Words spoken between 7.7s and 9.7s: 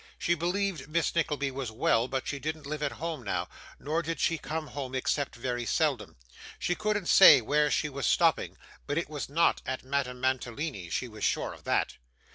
was stopping, but it was not